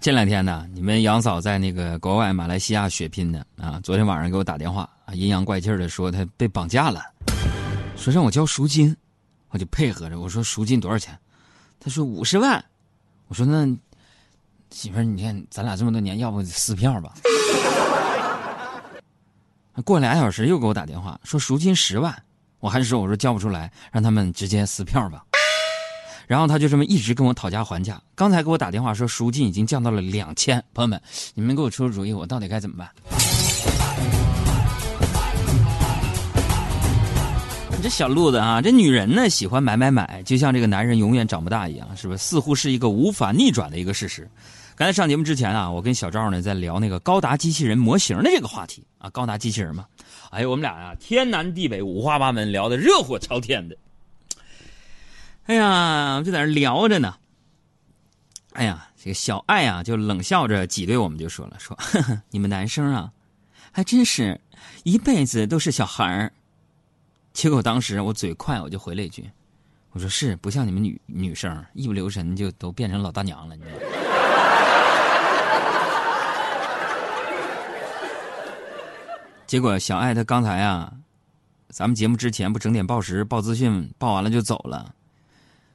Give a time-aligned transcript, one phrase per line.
[0.00, 3.78] 这两天呢，你们杨嫂在那个国外马来西亚血拼呢啊！
[3.82, 7.02] 昨天晚上给我打电话啊，阴阳怪气的说她被绑架了，
[7.98, 8.96] 说让我交赎金，
[9.50, 11.14] 我就配合着我说赎金多少钱？
[11.78, 12.64] 她说五十万，
[13.28, 13.66] 我说那
[14.70, 17.12] 媳妇儿，你看咱俩这么多年，要不撕票吧？
[19.84, 22.22] 过俩小时又给我打电话说赎金十万，
[22.60, 25.26] 我还是说我说交不出来，让他们直接撕票吧。
[26.30, 28.00] 然后他就这么一直跟我讨价还价。
[28.14, 31.02] 刚才给我打电话说赎金已经降到了两千，朋友们，
[31.34, 32.88] 你们给我出出主意，我到底该怎么办？
[37.72, 42.22] 你这小路子啊，这女人呢喜欢买买买，就像这个男人永远长不大一样，是不是？
[42.22, 44.30] 似乎是一个无法逆转的一个事实。
[44.76, 49.84] 刚才上节目之前啊，我跟小赵呢在聊那个高达机器人模型的这个话题啊，高达机器人嘛，
[50.30, 53.76] 哎呦，我们俩呀天南地北五花八门聊的热火朝天的。
[55.50, 57.12] 哎呀，就在那聊着呢。
[58.52, 63.10] 哎呀，这个小爱啊，就冷笑着挤兑我们，就说了：“说呵呵 你们男生啊，
[63.72, 64.40] 还真是
[64.84, 66.32] 一辈子都是小孩儿。”
[67.34, 69.28] 结果当时我嘴快，我就回了一句
[69.90, 73.74] ：“我说是不像你们女女生，一不留神就都变成老大娘了。”你知道？
[79.48, 80.92] 结果小爱她刚才啊，
[81.70, 84.94] 咱们节目之前不整点报时、报资讯，报完了就走了。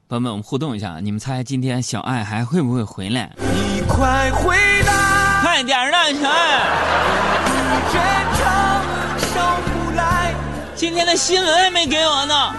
[0.08, 3.34] 朋友们，我们互动一下，你们猜今天小爱还会不会回来？
[3.38, 4.30] 你快！
[4.30, 6.62] 快点儿的，小爱！
[10.76, 12.54] 今天的新闻还没给我呢，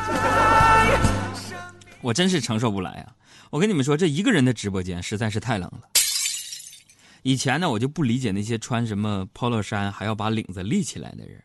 [2.01, 3.13] 我真是承受不来啊！
[3.49, 5.79] 我跟你们说，这一个人的直播间实在是太冷了。
[7.21, 11.41] 以前呢，我就不理解那些穿什么 polo 衫还要把领子立起来的人。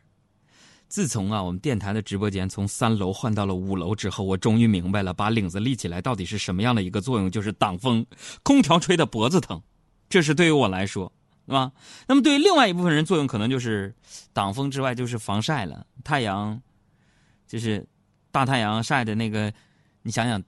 [0.93, 8.05] 自从啊，我们电台的直播间从三楼换到了五楼之后，我终于明白了，把领子立起来到底是什么样的一个作用，就是挡风。
[8.43, 9.59] 空调吹的脖子疼，
[10.07, 11.11] 这是对于我来说，
[11.47, 11.71] 是吧？
[12.05, 13.91] 那么对于另外一部分人，作用可能就是
[14.33, 15.83] 挡风之外就是防晒了。
[16.03, 16.61] 太阳，
[17.47, 17.83] 就是
[18.31, 19.51] 大太阳晒的那个，
[20.03, 20.39] 你想想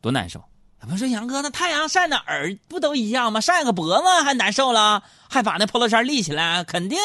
[0.00, 0.40] 多难受。
[0.88, 3.40] 不是杨哥，那太阳晒哪儿不都一样吗？
[3.40, 6.96] 晒个脖子还难受了，还把那 polo 衫立起来，肯定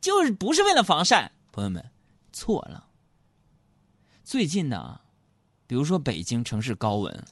[0.00, 1.91] 就是不是为了防晒，朋友们。
[2.32, 2.86] 错了。
[4.24, 5.00] 最近呢，
[5.66, 7.24] 比如说北京城市高温，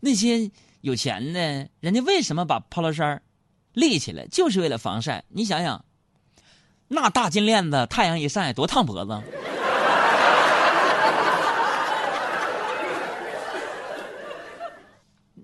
[0.00, 0.50] 那些
[0.80, 3.22] 有钱的人家为什么把 polo 衫
[3.72, 5.24] 立起来，就是为了防晒。
[5.28, 5.84] 你想想，
[6.88, 9.22] 那大金链子，太阳一晒多烫脖子，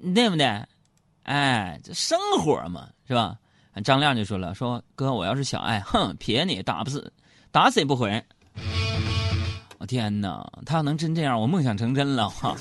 [0.15, 0.65] 对不对？
[1.25, 3.37] 哎，这生活嘛，是吧？
[3.85, 7.13] 张亮就说了：“说哥，我要是小爱，哼，撇你打不死，
[7.53, 8.25] 打死也不回。”
[9.79, 10.45] 我天哪！
[10.67, 12.57] 他要能真这样，我梦想成真了哈！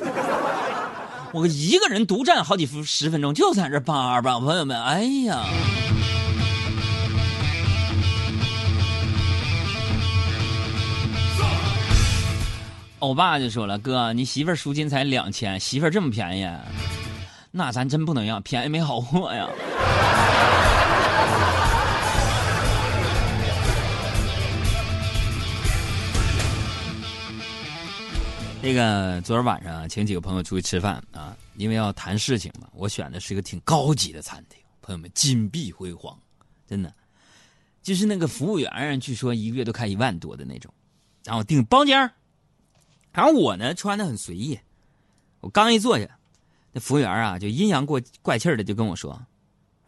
[1.33, 5.43] 我一个人独占好几分十分钟，就在这叭叭，朋友们，哎呀！
[12.99, 16.47] 欧巴就说了：“哥，你媳妇赎金才两千，媳妇这么便宜，
[17.49, 19.47] 那咱真不能要，便宜没好货呀。”
[28.61, 36.19] 那个昨儿晚上请几个朋友出去吃饭啊，因为要谈事情嘛，我选的是一个挺高级的餐厅，朋友们金碧辉煌，
[36.67, 36.93] 真的，
[37.81, 40.73] 就是那个服务员据说一个月都开一万多的那种，
[41.23, 41.97] 然后订包间
[43.13, 44.59] 然后我呢穿的很随意，
[45.39, 46.19] 我刚一坐下，
[46.73, 49.25] 那服务员啊就阴阳过怪气的就跟我说：“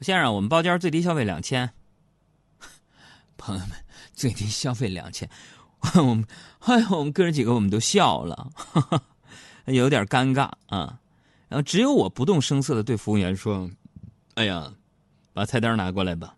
[0.02, 1.70] 先生，我们包间最低消费两千。
[3.36, 3.72] ”朋友们，
[4.14, 5.30] 最低消费两千。
[5.96, 6.26] 我们，
[6.60, 8.52] 哎，我们哥几个我们都笑了，
[9.66, 11.00] 有点尴尬啊。
[11.48, 13.70] 然后只有我不动声色的对服务员说
[14.36, 14.72] ：“哎呀，
[15.34, 16.36] 把菜单拿过来吧。”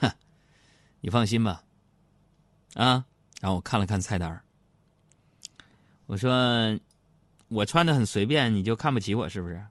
[0.00, 0.14] 哈，
[1.00, 1.62] 你放心吧，
[2.74, 3.04] 啊。
[3.40, 4.40] 然后我看了看菜单，
[6.06, 6.78] 我说
[7.48, 9.62] ：“我穿的很随便，你就看不起我是不是？”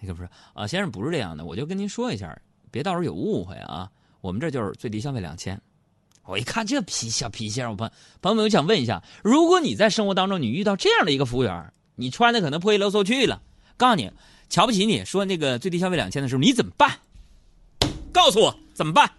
[0.00, 2.36] 那个不是啊，先生不是这样的，我就跟您说一下，
[2.70, 3.90] 别到时候有误会啊。
[4.20, 5.60] 我们这就是最低消费两千。
[6.26, 7.90] 我一看这皮小皮箱，我朋
[8.20, 13.40] 朋友们，我想问一下，如果你在生活当中你遇到这样的一个服务员，你穿的可能破衣漏嗖去了，
[13.76, 14.10] 告诉你
[14.48, 16.98] 瞧不起你，说那个最低消费两千的时候，你怎么办？
[18.12, 19.10] 告诉我怎么办？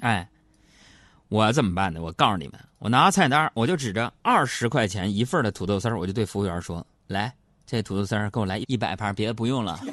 [0.00, 0.28] 哎，
[1.28, 2.02] 我怎么办呢？
[2.02, 7.32] 我告诉你们，我拿菜单，我就指着二十块钱一份的土豆丝我就对服务员说：“来，
[7.64, 9.80] 这土豆丝给我来一百盘，别的不用了。”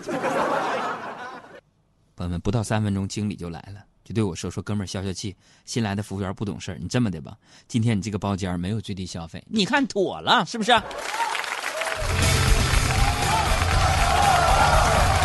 [2.15, 3.83] 朋友们，不到三分钟，经理就来了。
[4.03, 5.35] 就对我说：“说哥们儿，消消气。
[5.65, 10.71] 新来的服务员不懂事儿，你这么的吧，今天你这个包间没有最低消费，你看妥了是不是？”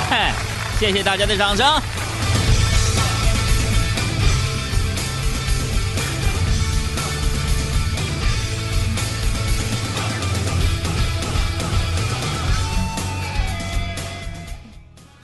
[0.08, 0.32] 嗨，
[0.78, 1.66] 谢谢大家的掌声。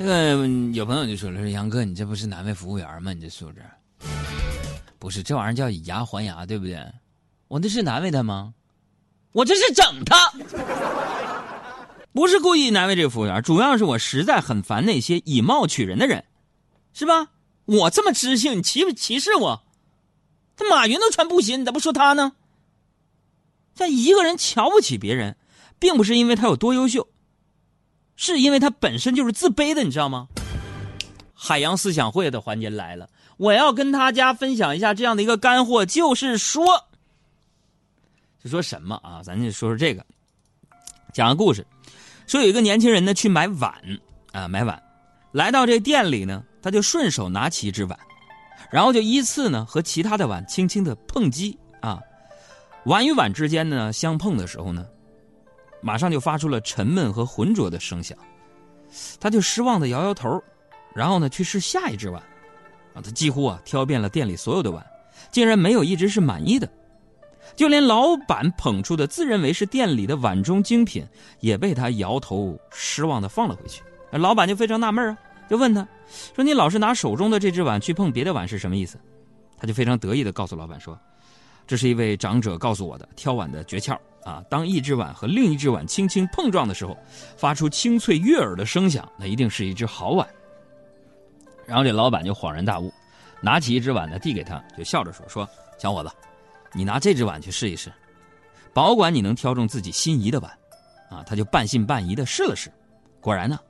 [0.04, 3.14] 这个有朋友就说了：“说杨哥，你这不是难为服务员吗？
[3.14, 3.64] 你这素质，
[4.98, 6.78] 不是这玩意儿叫以牙还牙，对不对？
[7.48, 8.52] 我那是难为他吗？
[9.32, 10.30] 我这是整他，
[12.12, 16.22] 不是故意难为这个服务员，主要是我实在很烦那些以貌取人的人，
[16.92, 17.28] 是吧？
[17.64, 19.62] 我这么知性，你歧不歧视我？
[20.54, 22.32] 他马云都穿布鞋，你咋不说他呢？
[23.74, 25.38] 像一个人瞧不起别人，
[25.78, 27.08] 并不是因为他有多优秀。”
[28.16, 30.28] 是因为他本身就是自卑的，你知道吗？
[31.36, 36.64] 海洋思想会的环节来了，我要跟大家分享一下这样的一个干货，就是说，
[38.42, 39.20] 就说什么啊？
[39.22, 40.06] 咱就说说这个，
[41.12, 41.66] 讲个故事，
[42.26, 43.74] 说有一个年轻人呢去买碗
[44.32, 44.80] 啊，买碗，
[45.32, 47.98] 来到这店里呢，他就顺手拿起一只碗，
[48.70, 52.00] 然后就依次呢和其他的碗轻轻的碰击啊，
[52.84, 54.86] 碗与碗之间呢相碰的时候呢。
[55.84, 58.16] 马上就发出了沉闷和浑浊的声响，
[59.20, 60.42] 他就失望的摇摇头，
[60.94, 62.22] 然后呢去试下一只碗，
[62.94, 64.84] 啊，他几乎啊挑遍了店里所有的碗，
[65.30, 66.66] 竟然没有一只是满意的，
[67.54, 71.06] 就连老板捧出的自认为是店里的碗中精品，
[71.40, 73.82] 也被他摇头失望的放了回去。
[74.10, 75.18] 老板就非常纳闷啊，
[75.50, 75.86] 就问他，
[76.34, 78.98] 说你老是拿手中的这只碗去碰别的碗是什么意思？
[79.58, 80.98] 他就非常得意的告诉老板说，
[81.66, 83.98] 这是一位长者告诉我的挑碗的诀窍。
[84.24, 86.96] 啊，当一只碗和另一只碗轻轻碰撞的时候，
[87.36, 90.26] 发出清脆悦耳的声响，那一定是一只好碗。
[91.66, 92.90] 然后这老板就恍然大悟，
[93.42, 95.46] 拿起一只碗呢递给他，就笑着说：“说
[95.78, 96.10] 小伙子，
[96.72, 97.92] 你拿这只碗去试一试，
[98.72, 100.50] 保管你能挑中自己心仪的碗。”
[101.10, 102.72] 啊，他就半信半疑的试了试，
[103.20, 103.60] 果然呢，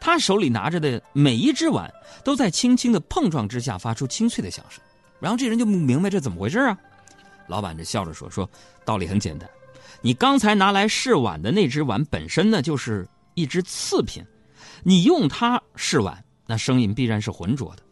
[0.00, 4.80] 他手里拿着的每一只碗都在轻轻的碰撞之下发出清脆的响声。
[5.18, 6.78] 然后这人就不明白这怎么回事啊？
[7.48, 8.48] 老板这笑着说：“说
[8.84, 9.48] 道理很简单。”
[10.02, 14.24] 你刚才拿来试碗的那只碗本身呢，就是一只次品，
[14.82, 17.82] 你用它试碗，那声音必然是浑浊的。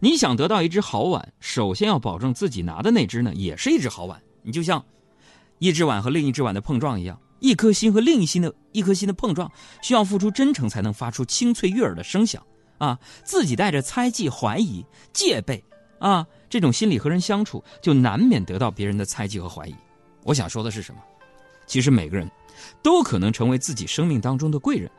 [0.00, 4.20] 你想得到一只好碗，首先要保证自己拿的那只呢，也是一只好碗。
[4.42, 4.84] 你就像
[5.58, 12.42] 一只碗和另一只碗的碰撞一样，一颗心和另一心的一颗心的碰撞，需要付出真诚才能发出清脆悦耳的声响
[12.78, 12.98] 啊！
[13.22, 15.62] 自己带着猜忌、怀疑、戒备
[16.04, 19.74] 啊，这种心理和人相处，就难免得到别人的猜忌和怀疑。
[20.22, 21.00] 我想说的是什么？
[21.66, 22.30] 其实每个人，
[22.82, 24.90] 都可能成为自己生命当中的贵人，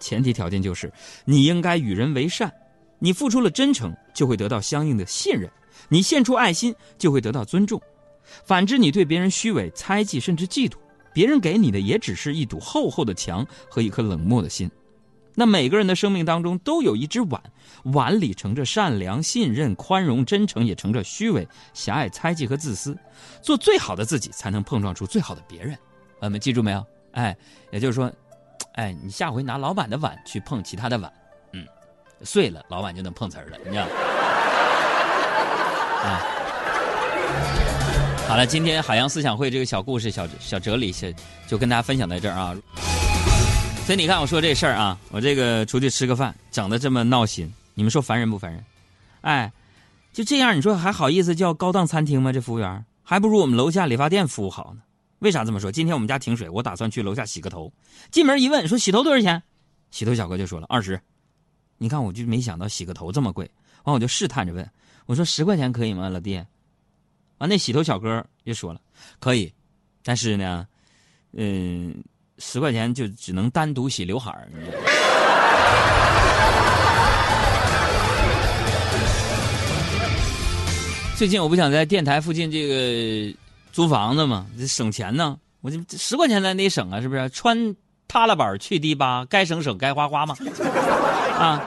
[0.00, 0.90] 前提条件就是
[1.26, 2.50] 你应该与人为善，
[2.98, 5.50] 你付出了真诚，就会得到相应的信任；
[5.90, 7.78] 你献出爱心，就会得到尊重。
[8.46, 10.76] 反之，你对别人虚伪、猜忌，甚至嫉妒，
[11.12, 14.70] 别人给你的也只是一堵厚厚的墙和一颗冷漠的心。
[15.34, 17.42] 那每个人的生命当中都有一只碗，
[17.84, 22.96] 碗里盛着善良、信任、宽容、真诚，也盛着虚伪、狭隘、猜忌和自私。
[23.42, 25.76] 做最好的自己，才能碰撞出最好的别人。
[26.20, 26.86] 我们记住没有？
[27.12, 27.36] 哎，
[27.70, 28.10] 也就是说，
[28.74, 31.12] 哎，你下回拿老板的碗去碰其他的碗，
[31.52, 31.66] 嗯，
[32.22, 33.84] 碎了，老板就能碰瓷儿了，你知道？
[36.04, 36.20] 啊，
[38.28, 41.12] 好了，今天海洋思想会这个小故事、小小哲理，就
[41.46, 42.56] 就跟大家分享在这儿啊。
[43.84, 48.64] 所以你看，我说这事儿啊，我这个出去吃个饭，整的这么闹心，你们说烦人不烦人？
[49.20, 49.52] 哎，
[50.10, 52.32] 就这样，你说还好意思叫高档餐厅吗？
[52.32, 54.80] 这服务员还不如我们楼下理发店服务好呢。
[55.18, 55.70] 为啥这么说？
[55.70, 57.70] 今天我们家停水，我打算去楼下洗个头。
[58.10, 59.42] 进门一问，说洗头多少钱？
[59.90, 60.98] 洗头小哥就说了二十。
[61.76, 63.50] 你看，我就没想到洗个头这么贵。
[63.82, 64.66] 完，我就试探着问，
[65.04, 66.42] 我说十块钱可以吗，老弟？
[67.36, 68.80] 完，那洗头小哥就说了
[69.18, 69.52] 可以，
[70.02, 70.66] 但是呢，
[71.32, 71.94] 嗯，
[72.38, 74.48] 十块钱就只能单独洗刘海儿。
[81.16, 83.34] 最近我不想在电台附近这个。
[83.72, 85.36] 租房子嘛，这省钱呢。
[85.60, 87.28] 我这十块钱咱得省啊，是不是？
[87.30, 87.74] 穿
[88.06, 90.36] 踏拉板去迪吧，该省省，该花花嘛。
[91.36, 91.60] 啊，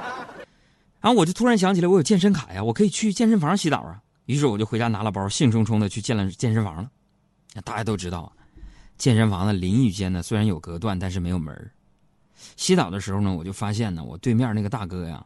[1.02, 4.00] 然后我就突然想起来，我有健身卡呀，我可以去健身房洗澡啊。
[4.26, 6.90] 于是我就回家拿了包，兴冲冲的去健了健身房了。
[7.66, 8.32] 大家都知道啊，
[8.98, 11.72] 健身房的淋浴间呢，虽然有隔断，但是没有门
[12.56, 15.25] 洗澡的时候呢，我就发现呢，我对面那个大哥呀，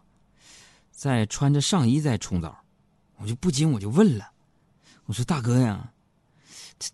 [0.91, 2.57] 在穿着上衣在冲澡，
[3.17, 4.29] 我就不禁我就问了，
[5.05, 5.91] 我说大哥呀。
[6.79, 6.89] 这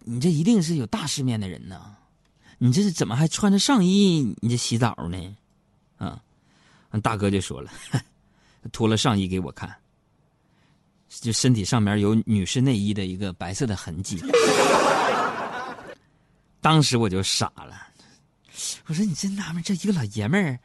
[0.00, 1.94] 你这一定是有大世面的人呐！
[2.58, 4.34] 你这是怎么还穿着上衣？
[4.40, 5.36] 你这洗澡呢？
[5.96, 6.22] 啊，
[7.02, 7.70] 大哥就说了，
[8.72, 9.74] 脱了上衣给我看，
[11.08, 14.22] 就身体上面有女士内衣的一个白色的痕迹。
[16.62, 17.88] 当时我就傻了，
[18.86, 20.58] 我说你真纳闷，这一个老爷们儿，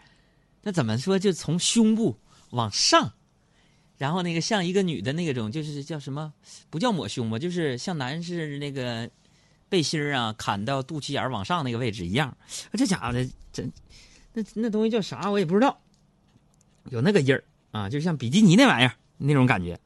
[0.61, 2.17] 那怎么说就从胸部
[2.51, 3.11] 往上，
[3.97, 6.31] 然后那个像一个女的那种，就是叫什么？
[6.69, 9.09] 不叫抹胸吧，就是像男士那个。
[9.69, 12.37] 背心儿啊，砍到肚脐眼往上那个位置一样。
[12.71, 13.69] 这家伙的，这
[14.31, 15.29] 那那东西叫啥？
[15.29, 15.77] 我也不知道。
[16.89, 19.77] 有那个印儿啊，就像比基尼那玩意儿那种感觉。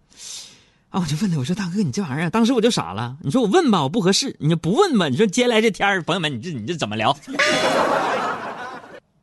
[0.91, 3.15] 啊，我就问他，我说大哥，你这玩意儿，当时我就傻了。
[3.21, 7.15] 你说我问吧，我不合适；你就不问吧，你说接下来这天儿，朋友们，你这你这怎么聊？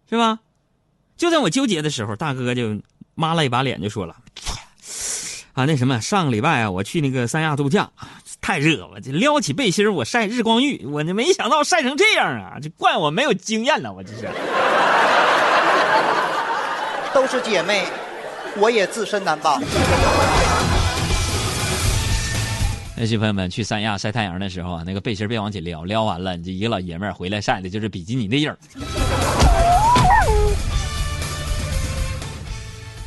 [0.09, 0.39] 是吧？
[1.19, 2.81] 就在我纠结的时候，大哥就
[3.15, 4.17] 抹了一把脸，就说了
[5.53, 7.91] ：“啊，那什么，上个礼拜啊，我去那个三亚度假，
[8.41, 12.57] 太热了，这撩起背心我晒日光浴，我就没想到晒成这样啊！
[12.63, 14.31] 这怪我没有经验了，我这是。
[17.13, 17.85] 都是姐妹，
[18.57, 19.61] 我也自身难保。”
[23.01, 28.59] 那些朋友们去三亚晒太阳的时候啊，那个背心别往起撩，撩完了，你这一个老爷们儿回来晒的就是比基尼的印儿。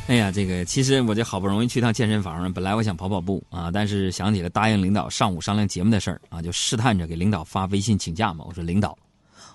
[0.06, 8.46] 哎呀，这个其实我这好不容易去趟健身房，本来我想跑跑步啊，但是想起了答应领导上午商量节目的事儿啊，就试探着给领导发微信请假嘛。
[8.48, 8.96] 我说领导，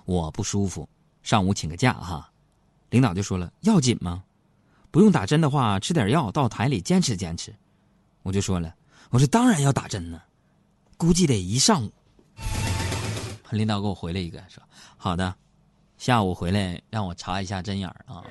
[0.06, 0.88] 我不舒服，
[1.24, 2.30] 上午请个假哈。
[2.92, 4.24] 领导就说了，要紧吗？
[4.92, 7.52] 不用打针的话，吃点药到台里坚持坚持。
[8.22, 8.72] 我就说了，
[9.10, 10.22] 我说当然要打针呢。
[10.98, 11.92] 估计得一上午。
[13.52, 14.62] 领导给我回了一个说
[14.98, 15.34] ：“好的，
[15.98, 18.24] 下午回来让我查一下针眼儿啊。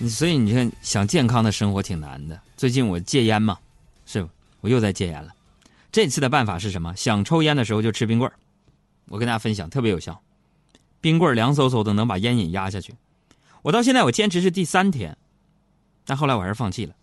[0.08, 2.40] ”所以你看，想健康的生活挺难的。
[2.56, 3.58] 最近我戒烟嘛，
[4.06, 4.26] 是
[4.60, 5.34] 我又在戒烟了。
[5.90, 6.94] 这次的办法是什么？
[6.96, 8.34] 想抽烟的时候就吃冰棍儿。
[9.08, 10.18] 我跟大家分享，特别有效。
[11.00, 12.94] 冰棍凉飕飕的，能把烟瘾压下去。
[13.62, 15.16] 我到现在我坚持是第三天，
[16.04, 16.94] 但后来我还是放弃了。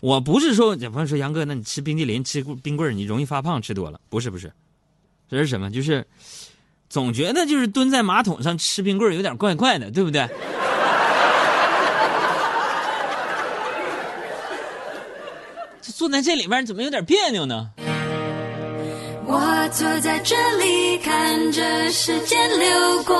[0.00, 4.52] 我不是说有朋友说杨哥，那你吃冰激凌、吃冰棍你容易发胖，吃多了不是不是，
[5.28, 5.70] 这是什么？
[5.70, 6.06] 就是
[6.88, 10.28] 总觉得就是蹲在马桶上吃冰棍有点怪怪的，对不对？
[15.80, 17.70] 坐在这里面怎么有点别扭呢？
[19.66, 23.16] 我坐在这里，看着时间流过。